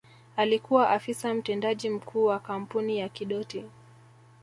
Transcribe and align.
Alikuwa 0.37 0.89
Afisa 0.89 1.33
Mtendaji 1.33 1.89
Mkuu 1.89 2.25
wa 2.25 2.39
kampuni 2.39 2.99
ya 2.99 3.09
Kidoti 3.09 3.65